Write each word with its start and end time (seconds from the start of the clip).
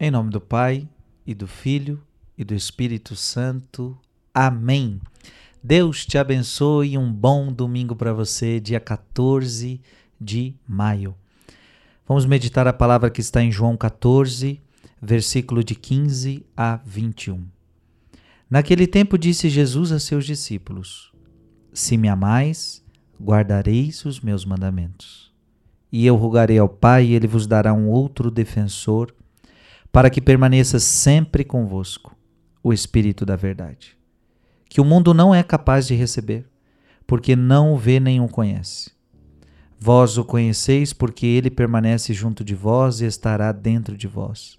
Em 0.00 0.10
nome 0.10 0.28
do 0.28 0.40
Pai, 0.40 0.88
e 1.24 1.34
do 1.34 1.46
Filho, 1.46 2.02
e 2.36 2.42
do 2.42 2.52
Espírito 2.52 3.14
Santo. 3.14 3.96
Amém. 4.34 5.00
Deus 5.62 6.04
te 6.04 6.18
abençoe 6.18 6.94
e 6.94 6.98
um 6.98 7.12
bom 7.12 7.52
domingo 7.52 7.94
para 7.94 8.12
você, 8.12 8.58
dia 8.58 8.80
14 8.80 9.80
de 10.20 10.52
maio. 10.66 11.14
Vamos 12.08 12.26
meditar 12.26 12.66
a 12.66 12.72
palavra 12.72 13.08
que 13.08 13.20
está 13.20 13.40
em 13.40 13.52
João 13.52 13.76
14, 13.76 14.60
versículo 15.00 15.62
de 15.62 15.76
15 15.76 16.44
a 16.56 16.80
21. 16.84 17.46
Naquele 18.50 18.88
tempo 18.88 19.16
disse 19.16 19.48
Jesus 19.48 19.92
a 19.92 20.00
seus 20.00 20.26
discípulos: 20.26 21.12
Se 21.72 21.96
me 21.96 22.08
amais, 22.08 22.84
guardareis 23.22 24.04
os 24.04 24.20
meus 24.20 24.44
mandamentos. 24.44 25.32
E 25.92 26.04
eu 26.04 26.16
rogarei 26.16 26.58
ao 26.58 26.68
Pai, 26.68 27.06
e 27.06 27.14
ele 27.14 27.28
vos 27.28 27.46
dará 27.46 27.72
um 27.72 27.88
outro 27.88 28.28
defensor 28.28 29.14
para 29.94 30.10
que 30.10 30.20
permaneça 30.20 30.80
sempre 30.80 31.44
convosco 31.44 32.16
o 32.64 32.72
Espírito 32.72 33.24
da 33.24 33.36
Verdade, 33.36 33.96
que 34.68 34.80
o 34.80 34.84
mundo 34.84 35.14
não 35.14 35.32
é 35.32 35.40
capaz 35.40 35.86
de 35.86 35.94
receber, 35.94 36.50
porque 37.06 37.36
não 37.36 37.72
o 37.72 37.78
vê 37.78 38.00
nem 38.00 38.20
o 38.20 38.26
conhece. 38.26 38.90
Vós 39.78 40.18
o 40.18 40.24
conheceis, 40.24 40.92
porque 40.92 41.24
ele 41.24 41.48
permanece 41.48 42.12
junto 42.12 42.42
de 42.42 42.56
vós 42.56 43.00
e 43.00 43.04
estará 43.04 43.52
dentro 43.52 43.96
de 43.96 44.08
vós. 44.08 44.58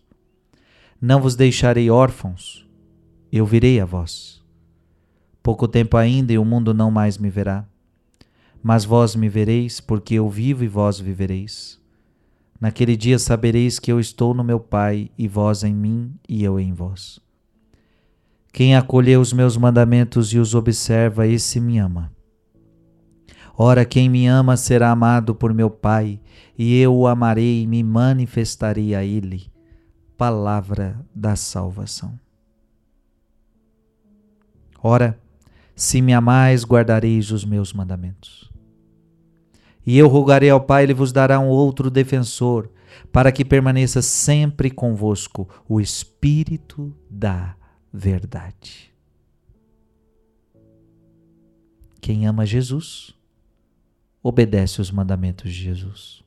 Não 1.02 1.20
vos 1.20 1.36
deixarei 1.36 1.90
órfãos, 1.90 2.66
eu 3.30 3.45
virei 3.45 3.81
a 3.81 3.86
vós. 3.86 4.42
Pouco 5.44 5.67
tempo 5.67 5.98
ainda 5.98 6.31
e 6.31 6.38
o 6.38 6.45
mundo 6.45 6.73
não 6.73 6.90
mais 6.90 7.17
me 7.17 7.30
verá. 7.30 7.66
Mas 8.64 8.86
vós 8.86 9.17
me 9.17 9.28
vereis, 9.28 9.81
porque 9.81 10.14
eu 10.14 10.30
vivo 10.30 10.64
e 10.64 10.70
vós 10.70 10.98
vivereis. 10.98 11.84
Naquele 12.59 12.95
dia 12.95 13.20
sabereis 13.20 13.80
que 13.80 13.91
eu 13.91 14.00
estou 14.00 14.34
no 14.34 14.44
meu 14.44 14.59
Pai, 14.59 15.12
e 15.18 15.27
vós 15.27 15.64
em 15.64 15.73
mim, 15.73 16.14
e 16.27 16.44
eu 16.44 16.59
em 16.59 16.73
vós. 16.73 17.20
Quem 18.54 18.75
acolheu 18.75 19.20
os 19.20 19.34
meus 19.34 19.58
mandamentos 19.58 20.31
e 20.34 20.39
os 20.39 20.56
observa, 20.56 21.28
esse 21.28 21.59
me 21.59 21.78
ama. 21.78 22.11
Ora, 23.58 23.86
quem 23.86 24.09
me 24.09 24.28
ama 24.28 24.56
será 24.56 24.92
amado 24.92 25.36
por 25.36 25.53
meu 25.53 25.70
Pai, 25.70 26.22
e 26.58 26.80
eu 26.80 26.95
o 26.95 27.08
amarei 27.08 27.64
e 27.64 27.67
me 27.67 27.83
manifestarei 27.83 28.95
a 28.95 29.03
ele. 29.03 29.52
Palavra 30.17 31.06
da 31.14 31.36
salvação. 31.36 32.17
Ora, 34.81 35.20
se 35.76 36.02
me 36.02 36.14
amais, 36.14 36.64
guardareis 36.64 37.31
os 37.31 37.44
meus 37.44 37.73
mandamentos. 37.73 38.55
E 39.86 39.97
eu 39.97 40.08
rogarei 40.08 40.50
ao 40.50 40.61
Pai, 40.61 40.83
ele 40.83 40.94
vos 40.94 41.11
dará 41.11 41.39
um 41.39 41.47
outro 41.47 41.91
defensor, 41.91 42.69
para 43.11 43.31
que 43.31 43.45
permaneça 43.45 44.02
sempre 44.02 44.72
convosco 44.72 45.47
o 45.67 45.80
Espírito 45.80 46.95
da 47.09 47.55
Verdade. 47.94 48.94
Quem 52.02 52.27
ama 52.27 52.45
Jesus, 52.45 53.16
obedece 54.22 54.81
os 54.81 54.92
mandamentos 54.92 55.53
de 55.53 55.64
Jesus. 55.64 56.23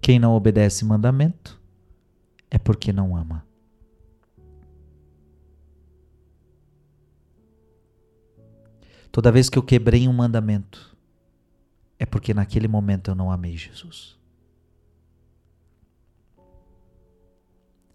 Quem 0.00 0.18
não 0.18 0.32
obedece 0.32 0.84
mandamento, 0.84 1.60
é 2.50 2.58
porque 2.58 2.92
não 2.92 3.16
ama. 3.16 3.46
Toda 9.10 9.32
vez 9.32 9.48
que 9.48 9.58
eu 9.58 9.62
quebrei 9.62 10.06
um 10.06 10.12
mandamento, 10.12 10.96
é 11.98 12.06
porque 12.06 12.32
naquele 12.32 12.68
momento 12.68 13.10
eu 13.10 13.14
não 13.14 13.30
amei 13.30 13.56
Jesus. 13.56 14.16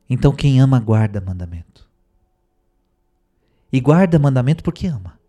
Então 0.09 0.31
quem 0.31 0.59
ama 0.59 0.79
guarda 0.79 1.21
mandamento. 1.21 1.89
E 3.71 3.79
guarda 3.79 4.19
mandamento 4.19 4.63
porque 4.63 4.85
ama. 4.85 5.19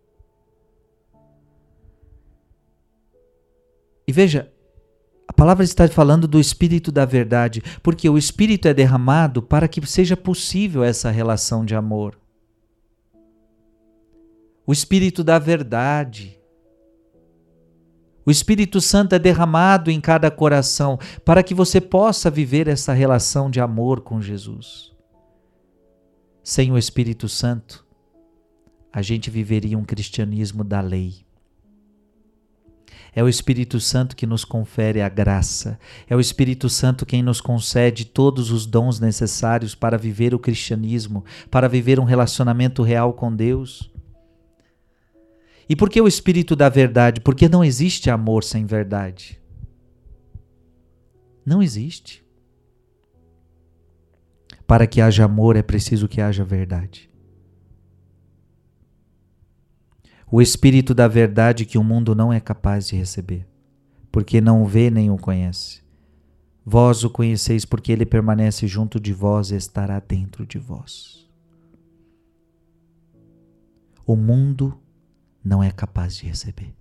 E 4.06 4.12
veja, 4.12 4.52
a 5.26 5.32
palavra 5.32 5.64
está 5.64 5.88
falando 5.88 6.28
do 6.28 6.38
Espírito 6.38 6.92
da 6.92 7.06
Verdade, 7.06 7.62
porque 7.82 8.08
o 8.10 8.18
Espírito 8.18 8.68
é 8.68 8.74
derramado 8.74 9.42
para 9.42 9.66
que 9.66 9.84
seja 9.86 10.16
possível 10.16 10.84
essa 10.84 11.10
relação 11.10 11.64
de 11.64 11.74
amor. 11.74 12.18
O 14.66 14.72
Espírito 14.72 15.24
da 15.24 15.38
Verdade 15.38 16.38
o 18.26 18.30
Espírito 18.30 18.80
Santo 18.80 19.14
é 19.14 19.18
derramado 19.18 19.90
em 19.90 20.00
cada 20.00 20.30
coração 20.30 20.98
para 21.24 21.42
que 21.42 21.54
você 21.54 21.80
possa 21.80 22.30
viver 22.30 22.68
essa 22.68 22.92
relação 22.92 23.50
de 23.50 23.60
amor 23.60 24.00
com 24.00 24.20
Jesus. 24.20 24.92
Sem 26.42 26.72
o 26.72 26.78
Espírito 26.78 27.28
Santo, 27.28 27.84
a 28.92 29.02
gente 29.02 29.30
viveria 29.30 29.78
um 29.78 29.84
cristianismo 29.84 30.62
da 30.62 30.80
lei. 30.80 31.24
É 33.14 33.22
o 33.22 33.28
Espírito 33.28 33.78
Santo 33.78 34.16
que 34.16 34.26
nos 34.26 34.44
confere 34.44 35.00
a 35.00 35.08
graça. 35.08 35.78
É 36.08 36.16
o 36.16 36.20
Espírito 36.20 36.68
Santo 36.68 37.06
quem 37.06 37.22
nos 37.22 37.40
concede 37.40 38.04
todos 38.04 38.50
os 38.50 38.66
dons 38.66 38.98
necessários 38.98 39.74
para 39.74 39.96
viver 39.96 40.34
o 40.34 40.38
cristianismo, 40.38 41.24
para 41.50 41.68
viver 41.68 42.00
um 42.00 42.04
relacionamento 42.04 42.82
real 42.82 43.12
com 43.12 43.34
Deus. 43.34 43.93
E 45.68 45.74
por 45.74 45.88
que 45.88 46.00
o 46.00 46.08
espírito 46.08 46.54
da 46.54 46.68
verdade? 46.68 47.20
Porque 47.20 47.48
não 47.48 47.64
existe 47.64 48.10
amor 48.10 48.44
sem 48.44 48.66
verdade. 48.66 49.40
Não 51.44 51.62
existe. 51.62 52.24
Para 54.66 54.86
que 54.86 55.00
haja 55.00 55.24
amor 55.24 55.56
é 55.56 55.62
preciso 55.62 56.08
que 56.08 56.20
haja 56.20 56.44
verdade. 56.44 57.10
O 60.30 60.40
espírito 60.42 60.94
da 60.94 61.06
verdade 61.06 61.64
que 61.64 61.78
o 61.78 61.84
mundo 61.84 62.14
não 62.14 62.32
é 62.32 62.40
capaz 62.40 62.88
de 62.88 62.96
receber, 62.96 63.46
porque 64.10 64.40
não 64.40 64.62
o 64.62 64.66
vê 64.66 64.90
nem 64.90 65.10
o 65.10 65.16
conhece. 65.16 65.82
Vós 66.64 67.04
o 67.04 67.10
conheceis 67.10 67.64
porque 67.64 67.92
ele 67.92 68.06
permanece 68.06 68.66
junto 68.66 68.98
de 68.98 69.12
vós 69.12 69.50
e 69.50 69.56
estará 69.56 70.00
dentro 70.00 70.46
de 70.46 70.58
vós. 70.58 71.28
O 74.06 74.16
mundo 74.16 74.78
não 75.44 75.62
é 75.62 75.70
capaz 75.70 76.16
de 76.16 76.26
receber. 76.26 76.74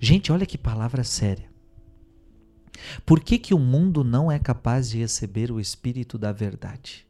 Gente, 0.00 0.32
olha 0.32 0.46
que 0.46 0.56
palavra 0.56 1.04
séria. 1.04 1.50
Por 3.04 3.20
que, 3.20 3.38
que 3.38 3.52
o 3.52 3.58
mundo 3.58 4.02
não 4.02 4.32
é 4.32 4.38
capaz 4.38 4.88
de 4.90 4.98
receber 4.98 5.52
o 5.52 5.60
Espírito 5.60 6.16
da 6.16 6.32
Verdade? 6.32 7.06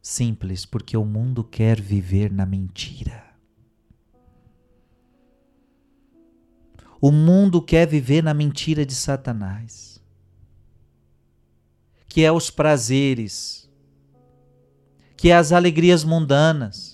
Simples, 0.00 0.64
porque 0.64 0.96
o 0.96 1.04
mundo 1.04 1.44
quer 1.44 1.80
viver 1.80 2.30
na 2.30 2.46
mentira. 2.46 3.24
O 7.00 7.10
mundo 7.10 7.60
quer 7.60 7.86
viver 7.86 8.22
na 8.22 8.32
mentira 8.32 8.86
de 8.86 8.94
Satanás, 8.94 10.02
que 12.08 12.22
é 12.24 12.32
os 12.32 12.48
prazeres, 12.48 13.68
que 15.16 15.28
é 15.28 15.36
as 15.36 15.52
alegrias 15.52 16.02
mundanas 16.02 16.93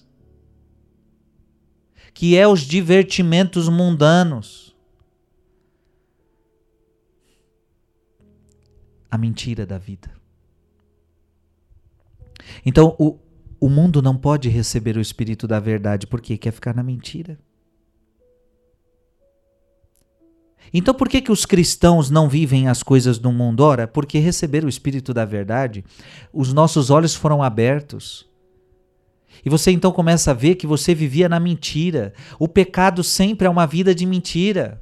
que 2.20 2.36
é 2.36 2.46
os 2.46 2.60
divertimentos 2.60 3.66
mundanos. 3.66 4.76
A 9.10 9.16
mentira 9.16 9.64
da 9.64 9.78
vida. 9.78 10.10
Então, 12.62 12.94
o, 12.98 13.18
o 13.58 13.70
mundo 13.70 14.02
não 14.02 14.18
pode 14.18 14.50
receber 14.50 14.98
o 14.98 15.00
espírito 15.00 15.48
da 15.48 15.58
verdade 15.58 16.06
porque 16.06 16.36
quer 16.36 16.50
ficar 16.50 16.74
na 16.74 16.82
mentira. 16.82 17.38
Então, 20.74 20.92
por 20.92 21.08
que, 21.08 21.22
que 21.22 21.32
os 21.32 21.46
cristãos 21.46 22.10
não 22.10 22.28
vivem 22.28 22.68
as 22.68 22.82
coisas 22.82 23.18
do 23.18 23.32
mundo? 23.32 23.60
Ora, 23.60 23.88
porque 23.88 24.18
receberam 24.18 24.66
o 24.66 24.68
Espírito 24.68 25.14
da 25.14 25.24
Verdade, 25.24 25.82
os 26.34 26.52
nossos 26.52 26.90
olhos 26.90 27.14
foram 27.14 27.42
abertos 27.42 28.29
e 29.44 29.48
você 29.48 29.70
então 29.70 29.92
começa 29.92 30.30
a 30.30 30.34
ver 30.34 30.56
que 30.56 30.66
você 30.66 30.94
vivia 30.94 31.28
na 31.28 31.40
mentira. 31.40 32.12
O 32.38 32.46
pecado 32.46 33.02
sempre 33.02 33.46
é 33.46 33.50
uma 33.50 33.66
vida 33.66 33.94
de 33.94 34.04
mentira. 34.04 34.80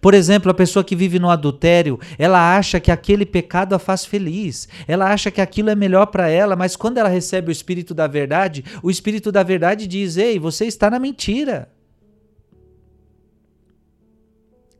Por 0.00 0.14
exemplo, 0.14 0.50
a 0.50 0.54
pessoa 0.54 0.84
que 0.84 0.94
vive 0.94 1.18
no 1.18 1.28
adultério, 1.28 1.98
ela 2.18 2.56
acha 2.56 2.78
que 2.78 2.90
aquele 2.90 3.26
pecado 3.26 3.74
a 3.74 3.78
faz 3.78 4.04
feliz. 4.04 4.68
Ela 4.86 5.12
acha 5.12 5.30
que 5.30 5.40
aquilo 5.40 5.70
é 5.70 5.74
melhor 5.74 6.06
para 6.06 6.28
ela, 6.28 6.54
mas 6.54 6.76
quando 6.76 6.98
ela 6.98 7.08
recebe 7.08 7.50
o 7.50 7.52
Espírito 7.52 7.92
da 7.92 8.06
Verdade, 8.06 8.64
o 8.82 8.90
Espírito 8.90 9.32
da 9.32 9.42
Verdade 9.42 9.86
diz: 9.86 10.16
Ei, 10.16 10.38
você 10.38 10.66
está 10.66 10.88
na 10.88 10.98
mentira. 10.98 11.68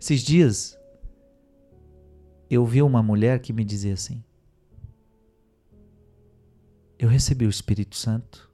Esses 0.00 0.22
dias, 0.22 0.78
eu 2.48 2.64
vi 2.64 2.82
uma 2.82 3.02
mulher 3.02 3.40
que 3.40 3.52
me 3.52 3.64
dizia 3.64 3.94
assim: 3.94 4.22
Eu 6.98 7.08
recebi 7.08 7.44
o 7.44 7.50
Espírito 7.50 7.96
Santo 7.96 8.51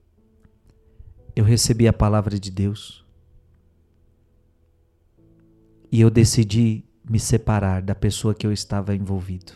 eu 1.39 1.45
recebi 1.45 1.87
a 1.87 1.93
palavra 1.93 2.37
de 2.37 2.51
Deus 2.51 3.07
e 5.89 6.01
eu 6.01 6.11
decidi 6.11 6.85
me 7.09 7.21
separar 7.21 7.81
da 7.81 7.95
pessoa 7.95 8.35
que 8.35 8.45
eu 8.45 8.53
estava 8.53 8.93
envolvido. 8.93 9.53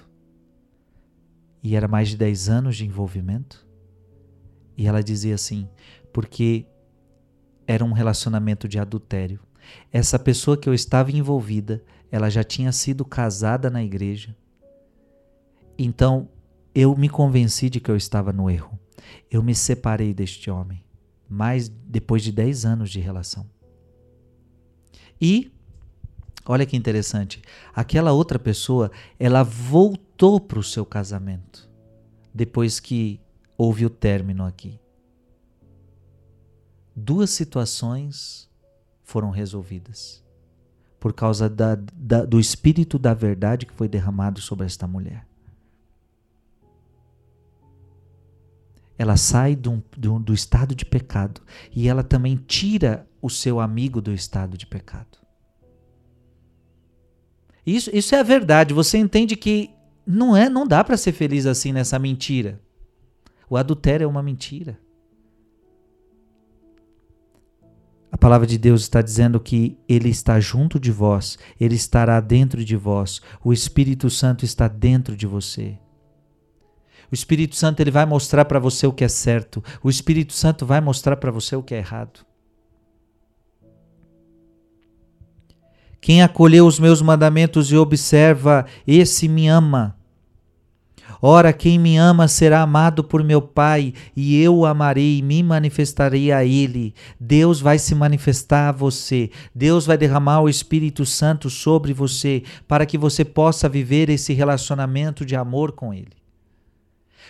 E 1.60 1.74
era 1.74 1.88
mais 1.88 2.10
de 2.10 2.16
10 2.16 2.48
anos 2.48 2.76
de 2.76 2.86
envolvimento. 2.86 3.66
E 4.76 4.86
ela 4.86 5.02
dizia 5.02 5.34
assim: 5.34 5.68
porque 6.12 6.68
era 7.66 7.84
um 7.84 7.90
relacionamento 7.90 8.68
de 8.68 8.78
adultério. 8.78 9.40
Essa 9.90 10.20
pessoa 10.20 10.56
que 10.56 10.68
eu 10.68 10.74
estava 10.74 11.10
envolvida, 11.10 11.82
ela 12.12 12.30
já 12.30 12.44
tinha 12.44 12.70
sido 12.70 13.04
casada 13.04 13.68
na 13.68 13.82
igreja. 13.82 14.36
Então, 15.76 16.28
eu 16.72 16.96
me 16.96 17.08
convenci 17.08 17.68
de 17.68 17.80
que 17.80 17.90
eu 17.90 17.96
estava 17.96 18.32
no 18.32 18.48
erro. 18.48 18.78
Eu 19.28 19.42
me 19.42 19.52
separei 19.52 20.14
deste 20.14 20.48
homem, 20.48 20.84
mais 21.32 21.68
depois 21.68 22.22
de 22.22 22.30
10 22.30 22.66
anos 22.66 22.90
de 22.90 23.00
relação. 23.00 23.48
E 25.20 25.50
olha 26.44 26.66
que 26.66 26.76
interessante, 26.76 27.40
aquela 27.74 28.12
outra 28.12 28.38
pessoa, 28.38 28.90
ela 29.18 29.42
voltou 29.42 30.38
para 30.38 30.58
o 30.58 30.62
seu 30.62 30.84
casamento 30.84 31.70
depois 32.34 32.78
que 32.78 33.18
houve 33.56 33.86
o 33.86 33.90
término 33.90 34.44
aqui. 34.44 34.78
Duas 36.94 37.30
situações 37.30 38.50
foram 39.02 39.30
resolvidas 39.30 40.22
por 41.00 41.12
causa 41.12 41.48
da, 41.48 41.76
da, 41.94 42.24
do 42.24 42.38
espírito 42.38 42.98
da 42.98 43.14
verdade 43.14 43.66
que 43.66 43.72
foi 43.72 43.88
derramado 43.88 44.40
sobre 44.40 44.66
esta 44.66 44.86
mulher. 44.86 45.26
Ela 48.98 49.16
sai 49.16 49.56
do, 49.56 49.82
do, 49.96 50.18
do 50.18 50.34
estado 50.34 50.74
de 50.74 50.84
pecado 50.84 51.40
e 51.74 51.88
ela 51.88 52.02
também 52.02 52.36
tira 52.36 53.06
o 53.20 53.30
seu 53.30 53.60
amigo 53.60 54.00
do 54.00 54.12
estado 54.12 54.56
de 54.56 54.66
pecado. 54.66 55.18
Isso, 57.64 57.90
isso 57.92 58.14
é 58.14 58.20
a 58.20 58.24
verdade. 58.24 58.74
Você 58.74 58.98
entende 58.98 59.36
que 59.36 59.70
não 60.06 60.36
é, 60.36 60.48
não 60.48 60.66
dá 60.66 60.82
para 60.82 60.96
ser 60.96 61.12
feliz 61.12 61.46
assim 61.46 61.72
nessa 61.72 61.98
mentira. 61.98 62.60
O 63.48 63.56
adultério 63.56 64.04
é 64.04 64.06
uma 64.06 64.22
mentira. 64.22 64.78
A 68.10 68.18
palavra 68.18 68.46
de 68.46 68.58
Deus 68.58 68.82
está 68.82 69.00
dizendo 69.00 69.40
que 69.40 69.78
Ele 69.88 70.10
está 70.10 70.38
junto 70.38 70.78
de 70.78 70.92
vós, 70.92 71.38
Ele 71.58 71.74
estará 71.74 72.20
dentro 72.20 72.62
de 72.64 72.76
vós, 72.76 73.22
o 73.42 73.52
Espírito 73.52 74.10
Santo 74.10 74.44
está 74.44 74.68
dentro 74.68 75.16
de 75.16 75.26
você. 75.26 75.78
O 77.12 77.14
Espírito 77.14 77.54
Santo 77.54 77.80
ele 77.80 77.90
vai 77.90 78.06
mostrar 78.06 78.46
para 78.46 78.58
você 78.58 78.86
o 78.86 78.92
que 78.92 79.04
é 79.04 79.08
certo, 79.08 79.62
o 79.82 79.90
Espírito 79.90 80.32
Santo 80.32 80.64
vai 80.64 80.80
mostrar 80.80 81.14
para 81.18 81.30
você 81.30 81.54
o 81.54 81.62
que 81.62 81.74
é 81.74 81.78
errado. 81.78 82.24
Quem 86.00 86.22
acolheu 86.22 86.66
os 86.66 86.80
meus 86.80 87.02
mandamentos 87.02 87.70
e 87.70 87.76
observa, 87.76 88.64
esse 88.86 89.28
me 89.28 89.46
ama. 89.46 89.94
Ora, 91.20 91.52
quem 91.52 91.78
me 91.78 91.98
ama 91.98 92.26
será 92.26 92.62
amado 92.62 93.04
por 93.04 93.22
meu 93.22 93.42
Pai, 93.42 93.92
e 94.16 94.42
eu 94.42 94.56
o 94.56 94.66
amarei 94.66 95.18
e 95.18 95.22
me 95.22 95.42
manifestarei 95.42 96.32
a 96.32 96.44
ele. 96.44 96.94
Deus 97.20 97.60
vai 97.60 97.78
se 97.78 97.94
manifestar 97.94 98.70
a 98.70 98.72
você. 98.72 99.30
Deus 99.54 99.84
vai 99.84 99.98
derramar 99.98 100.40
o 100.40 100.48
Espírito 100.48 101.04
Santo 101.04 101.50
sobre 101.50 101.92
você, 101.92 102.42
para 102.66 102.86
que 102.86 102.96
você 102.96 103.22
possa 103.22 103.68
viver 103.68 104.08
esse 104.08 104.32
relacionamento 104.32 105.26
de 105.26 105.36
amor 105.36 105.72
com 105.72 105.92
ele. 105.92 106.21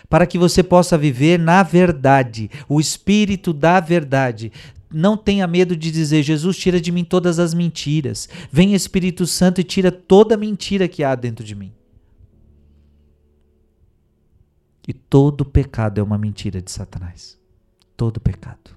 Para 0.09 0.25
que 0.25 0.37
você 0.37 0.63
possa 0.63 0.97
viver 0.97 1.39
na 1.39 1.63
verdade, 1.63 2.49
o 2.67 2.79
Espírito 2.79 3.53
da 3.53 3.79
verdade 3.79 4.51
não 4.93 5.17
tenha 5.17 5.47
medo 5.47 5.75
de 5.75 5.91
dizer: 5.91 6.21
Jesus, 6.21 6.57
tira 6.57 6.79
de 6.79 6.91
mim 6.91 7.03
todas 7.03 7.39
as 7.39 7.53
mentiras. 7.53 8.29
Vem 8.51 8.73
Espírito 8.73 9.25
Santo 9.25 9.59
e 9.59 9.63
tira 9.63 9.91
toda 9.91 10.37
mentira 10.37 10.87
que 10.87 11.03
há 11.03 11.15
dentro 11.15 11.43
de 11.43 11.55
mim. 11.55 11.73
E 14.87 14.93
todo 14.93 15.45
pecado 15.45 15.99
é 15.99 16.03
uma 16.03 16.17
mentira 16.17 16.61
de 16.61 16.69
Satanás. 16.69 17.39
Todo 17.95 18.19
pecado. 18.19 18.71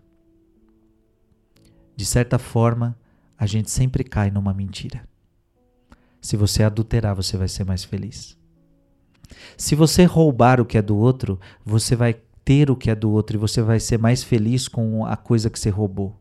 De 1.97 2.05
certa 2.05 2.39
forma, 2.39 2.97
a 3.37 3.47
gente 3.47 3.71
sempre 3.71 4.05
cai 4.05 4.31
numa 4.31 4.55
mentira. 4.55 5.07
Se 6.21 6.37
você 6.37 6.63
adulterar, 6.63 7.15
você 7.15 7.37
vai 7.37 7.49
ser 7.49 7.65
mais 7.65 7.85
feliz. 7.85 8.37
Se 9.57 9.75
você 9.75 10.05
roubar 10.05 10.61
o 10.61 10.65
que 10.65 10.79
é 10.79 10.83
do 10.83 10.97
outro, 10.97 11.39
você 11.65 11.97
vai 11.97 12.17
ter 12.45 12.71
o 12.71 12.77
que 12.77 12.91
é 12.91 12.95
do 12.95 13.11
outro 13.11 13.37
e 13.37 13.39
você 13.39 13.61
vai 13.61 13.81
ser 13.81 13.99
mais 13.99 14.23
feliz 14.23 14.69
com 14.69 15.05
a 15.05 15.17
coisa 15.17 15.51
que 15.51 15.59
você 15.59 15.69
roubou. 15.69 16.15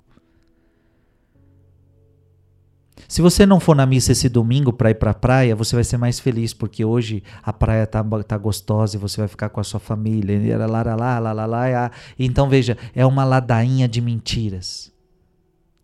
Se 3.07 3.21
você 3.21 3.45
não 3.45 3.59
for 3.59 3.75
na 3.75 3.85
missa 3.85 4.13
esse 4.13 4.27
domingo 4.27 4.73
para 4.73 4.89
ir 4.89 4.95
para 4.95 5.11
a 5.11 5.13
praia, 5.13 5.55
você 5.55 5.75
vai 5.75 5.83
ser 5.83 5.97
mais 5.97 6.19
feliz, 6.19 6.53
porque 6.53 6.83
hoje 6.83 7.21
a 7.43 7.53
praia 7.53 7.85
tá, 7.85 8.03
tá 8.23 8.37
gostosa 8.37 8.95
e 8.95 8.99
você 8.99 9.21
vai 9.21 9.27
ficar 9.27 9.49
com 9.49 9.59
a 9.59 9.63
sua 9.63 9.79
família. 9.79 10.57
Lá, 10.57 10.81
lá, 10.81 10.95
lá, 11.19 11.31
lá, 11.31 11.45
lá, 11.45 11.91
Então 12.17 12.49
veja, 12.49 12.77
é 12.95 13.05
uma 13.05 13.23
ladainha 13.23 13.87
de 13.87 14.01
mentiras. 14.01 14.91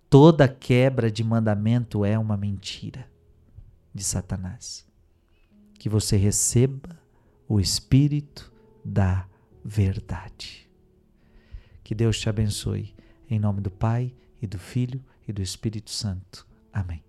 Toda 0.09 0.47
quebra 0.47 1.11
de 1.11 1.23
mandamento 1.23 2.03
é 2.03 2.17
uma 2.17 2.35
mentira 2.35 3.05
de 3.93 4.03
Satanás. 4.03 4.85
Que 5.77 5.87
você 5.87 6.17
receba 6.17 7.00
o 7.51 7.59
Espírito 7.59 8.49
da 8.83 9.27
verdade. 9.61 10.69
Que 11.83 11.93
Deus 11.93 12.17
te 12.17 12.29
abençoe. 12.29 12.95
Em 13.29 13.39
nome 13.39 13.59
do 13.59 13.69
Pai, 13.69 14.13
e 14.41 14.47
do 14.47 14.57
Filho, 14.57 15.03
e 15.27 15.33
do 15.33 15.41
Espírito 15.41 15.91
Santo. 15.91 16.47
Amém. 16.71 17.03